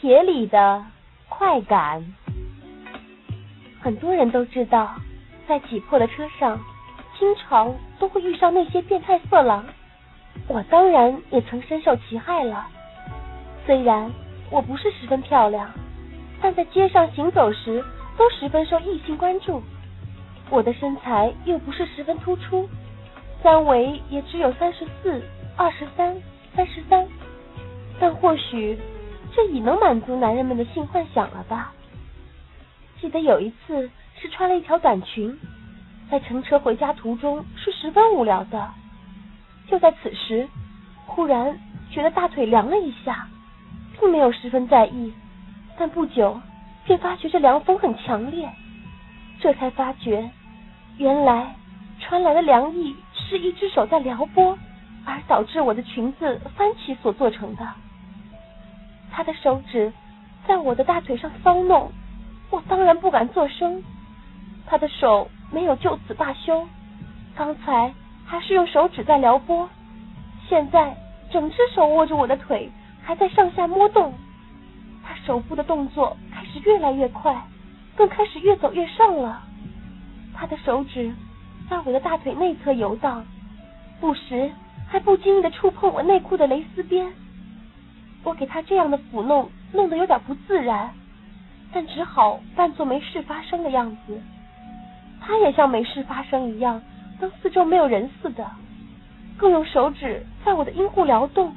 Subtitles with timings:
[0.00, 0.82] 铁里的
[1.28, 2.02] 快感。
[3.82, 4.94] 很多人都知道，
[5.46, 6.58] 在挤破的车上，
[7.18, 9.62] 经常都会遇上那些变态色狼。
[10.48, 12.66] 我当然也曾深受其害了。
[13.66, 14.10] 虽然
[14.50, 15.70] 我不是十分漂亮，
[16.40, 17.84] 但在街上行走时
[18.16, 19.62] 都十分受异性关注。
[20.48, 22.66] 我的身材又不是十分突出，
[23.42, 25.22] 三围也只有三十四、
[25.56, 26.16] 二十三、
[26.56, 27.06] 三十三，
[28.00, 28.78] 但或许
[29.34, 31.72] 这已能满足男人们的性幻想了吧？
[33.00, 35.38] 记得有一次是穿了一条短裙，
[36.10, 38.70] 在乘车回家途中是十分无聊的。
[39.68, 40.48] 就在此时，
[41.06, 41.58] 忽然
[41.90, 43.28] 觉得大腿凉了一下，
[43.98, 45.12] 并没有十分在意，
[45.78, 46.40] 但不久
[46.84, 48.50] 便发觉这凉风很强烈，
[49.40, 50.28] 这才发觉。
[50.98, 51.54] 原来
[52.00, 54.58] 传来的凉意是一只手在撩拨，
[55.06, 57.66] 而导致我的裙子翻起所做成的。
[59.10, 59.92] 他的手指
[60.46, 61.90] 在我的大腿上搔弄，
[62.50, 63.82] 我当然不敢作声。
[64.66, 66.66] 他的手没有就此罢休，
[67.34, 67.92] 刚才
[68.24, 69.68] 还是用手指在撩拨，
[70.48, 70.96] 现在
[71.30, 72.70] 整只手握着我的腿，
[73.02, 74.14] 还在上下摸动。
[75.02, 77.42] 他手部的动作开始越来越快，
[77.96, 79.42] 更开始越走越上了。
[80.34, 81.12] 他的手指
[81.68, 83.24] 在我的大腿内侧游荡，
[84.00, 84.50] 不时
[84.88, 87.12] 还不经意的触碰我内裤的蕾丝边。
[88.24, 90.92] 我给他这样的抚弄，弄得有点不自然，
[91.72, 94.20] 但只好扮作没事发生的样子。
[95.20, 96.82] 他也像没事发生一样，
[97.20, 98.50] 当四周没有人似的，
[99.36, 101.54] 更用手指在我的阴户撩动。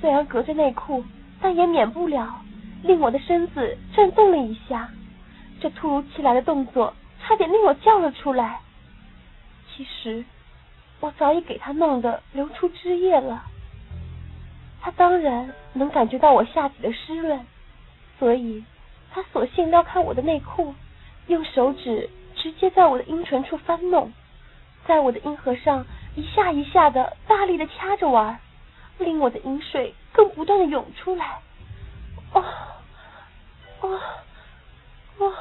[0.00, 1.04] 虽然隔着内裤，
[1.40, 2.40] 但也免不了
[2.82, 4.88] 令我的身子震动了一下。
[5.60, 6.94] 这突如其来的动作。
[7.24, 8.58] 差点令我叫了出来。
[9.68, 10.24] 其实
[10.98, 13.44] 我早已给他弄得流出汁液了。
[14.82, 17.46] 他当然能感觉到我下体的湿润，
[18.18, 18.64] 所以
[19.12, 20.74] 他索性撩开我的内裤，
[21.28, 24.12] 用手指直接在我的阴唇处翻弄，
[24.84, 25.86] 在我的阴核上
[26.16, 28.40] 一下一下的大力的掐着玩，
[28.98, 31.38] 令我的阴水更不断的涌出来。
[32.32, 32.44] 哦，
[33.82, 34.00] 哦，
[35.18, 35.32] 哦。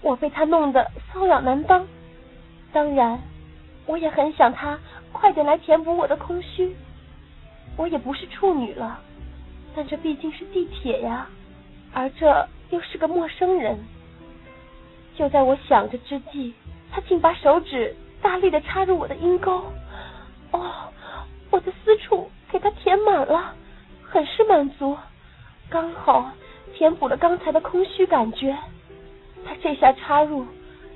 [0.00, 1.86] 我被他弄得瘙痒难当，
[2.72, 3.18] 当然，
[3.86, 4.78] 我也很想他
[5.12, 6.76] 快点来填补我的空虚。
[7.76, 9.00] 我也不是处女了，
[9.74, 11.26] 但这毕竟是地铁呀，
[11.92, 13.78] 而这又是个陌生人。
[15.16, 16.54] 就在我想着之际，
[16.90, 19.64] 他竟把手指大力的插入我的阴沟，
[20.52, 20.92] 哦，
[21.50, 23.54] 我的私处给他填满了，
[24.02, 24.96] 很是满足，
[25.68, 26.30] 刚好
[26.74, 28.56] 填补了刚才的空虚感觉。
[29.44, 30.46] 他这下插入，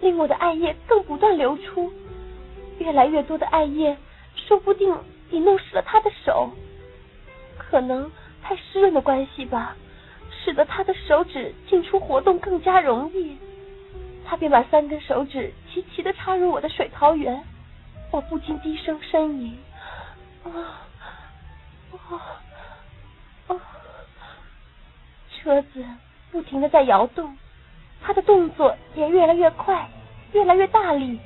[0.01, 1.93] 令我的艾叶更不断流出，
[2.79, 3.97] 越来越多的艾叶，
[4.35, 4.97] 说不定
[5.31, 6.51] 已弄湿了他的手。
[7.59, 8.11] 可能
[8.43, 9.77] 太湿润的关系吧，
[10.31, 13.37] 使得他的手指进出活动更加容易。
[14.25, 17.43] 他便把三根手指齐齐的插入我的水桃园，
[18.11, 19.59] 我不禁低声呻吟。
[20.45, 20.49] 啊
[22.11, 22.23] 啊
[23.49, 23.57] 啊！
[25.31, 25.85] 车子
[26.31, 27.37] 不停的在摇动。
[28.01, 29.89] 他的动作也越来越快，
[30.33, 31.19] 越来越大力。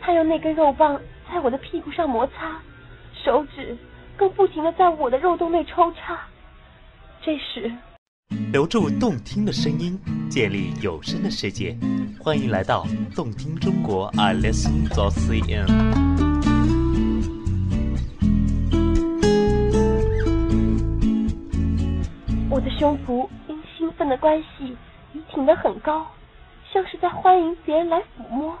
[0.00, 2.60] 他用那根肉棒在我的屁股上摩擦，
[3.14, 3.76] 手指
[4.16, 6.18] 更不停的在我的肉洞内抽插。
[7.22, 7.70] 这时，
[8.50, 9.98] 留住动听的声音，
[10.30, 11.76] 建立有声的世界。
[12.18, 15.66] 欢迎来到动听中国，I listen to CN。
[22.48, 24.76] 我的胸脯因兴奋的关系
[25.12, 25.20] 已。
[25.30, 26.06] 挺得很高，
[26.72, 28.56] 像是在欢迎别人来抚摸。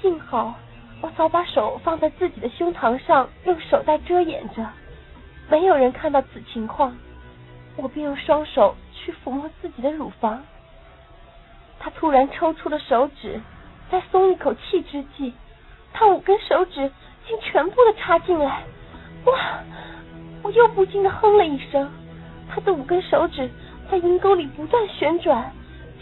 [0.00, 0.54] 幸好
[1.00, 4.66] 我早把手放在自己的胸膛上，用手袋遮掩着，
[5.48, 6.96] 没有人看到此情况。
[7.76, 10.42] 我便用双手去抚摸自己的乳房。
[11.78, 13.40] 他突然抽出了手指，
[13.90, 15.32] 在松一口气之际，
[15.92, 16.90] 他五根手指
[17.26, 18.62] 竟全部的插进来。
[19.26, 19.34] 哇！
[20.42, 21.90] 我又不禁的哼了一声。
[22.48, 23.50] 他的五根手指。
[23.88, 25.52] 在阴沟里不断旋转，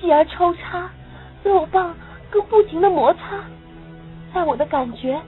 [0.01, 0.91] 继而抽插，
[1.43, 1.95] 肉棒
[2.31, 3.45] 更不停的摩擦。
[4.35, 5.19] 在我的感觉，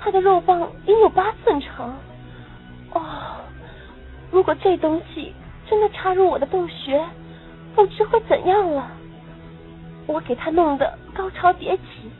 [0.00, 1.94] 他的肉棒应有八寸长。
[2.92, 3.02] 哦，
[4.30, 5.34] 如果这东西
[5.68, 7.04] 真的插入我的洞穴，
[7.74, 8.88] 不知会怎样了。
[10.06, 12.10] 我给他弄得高潮迭起，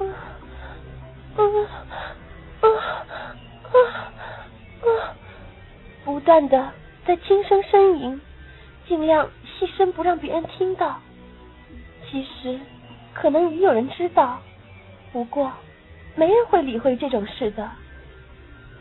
[0.00, 0.12] 嗯
[1.36, 1.66] 嗯嗯
[2.60, 2.68] 嗯
[4.82, 4.86] 嗯，
[6.04, 6.70] 不断的
[7.06, 8.20] 在轻声呻吟。
[8.86, 10.98] 尽量细声，不让别人听到。
[12.10, 12.58] 其实，
[13.12, 14.40] 可能已有人知道，
[15.12, 15.50] 不过
[16.14, 17.68] 没人会理会这种事的。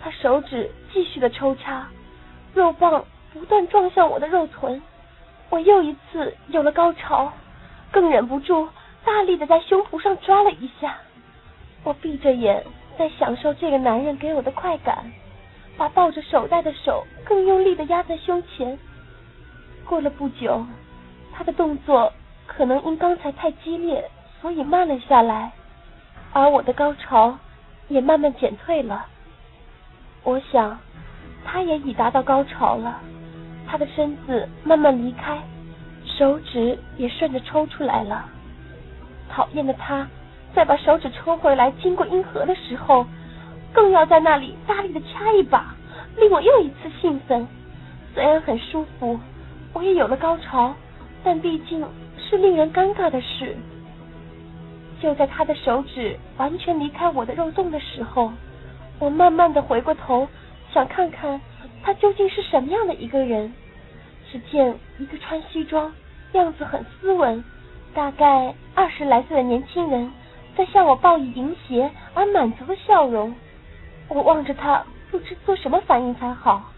[0.02, 1.88] 他手指继续的抽插，
[2.54, 4.82] 肉棒不断撞向我的肉臀，
[5.50, 7.32] 我又一次有了高潮，
[7.92, 8.68] 更忍不住
[9.04, 10.98] 大力的在胸脯上抓了一下。
[11.84, 12.64] 我闭着眼
[12.98, 15.12] 在享受这个男人给我的快感，
[15.78, 18.78] 把抱着手袋的手更用力的压在胸前。
[19.86, 20.66] 过了不久，
[21.34, 22.12] 他的动作
[22.46, 24.10] 可能因刚才太激烈，
[24.42, 25.52] 所以慢了下来，
[26.38, 27.36] 而我的高潮
[27.88, 29.08] 也慢慢减退了。
[30.24, 30.78] 我想，
[31.44, 33.00] 他也已达到高潮了。
[33.66, 35.42] 他的身子慢慢离开，
[36.06, 38.24] 手指也顺着抽出来了。
[39.28, 40.08] 讨厌的他，
[40.54, 43.08] 再把手指抽回来，经过阴核的时候，
[43.74, 45.74] 更要在那里大力的掐一把，
[46.18, 47.48] 令我又一次兴奋。
[48.14, 49.20] 虽然很舒服，
[49.74, 50.76] 我也有了高潮，
[51.24, 51.84] 但毕竟
[52.20, 53.58] 是令人尴尬的事。
[55.02, 58.32] 就在他的手指完全离开我的肉洞的时候，
[59.00, 60.28] 我慢慢的回过头，
[60.74, 61.40] 想看看。
[61.84, 63.54] 他究竟是什么样的一个人？
[64.30, 65.94] 只见一个穿西装、
[66.34, 67.42] 样子很斯文、
[67.94, 70.12] 大概二十来岁的年轻人，
[70.58, 73.34] 在向我报以淫邪而满足的笑容。
[74.10, 76.72] 我望着他，不知做什么反应才好。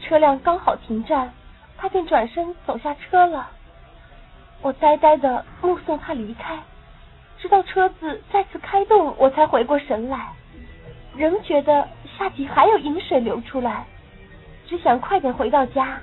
[0.00, 1.34] 车辆刚好停站，
[1.76, 3.50] 他便转身走下车了。
[4.62, 6.58] 我呆呆的目送他离开，
[7.38, 10.32] 直到车子再次开动，我才回过神来。
[11.16, 11.88] 仍觉得
[12.18, 13.86] 下体还有饮水流出来，
[14.66, 16.00] 只想快点回到家，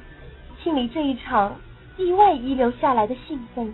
[0.62, 1.56] 清理这一场
[1.98, 3.74] 意外遗留下来的兴奋。